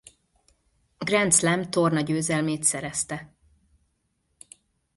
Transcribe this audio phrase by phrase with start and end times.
[0.97, 3.33] Grand Slam-tornagyőzelmét szerezte.